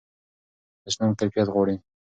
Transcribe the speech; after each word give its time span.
اسلام 0.89 1.11
کیفیت 1.19 1.47
غواړي. 1.55 1.75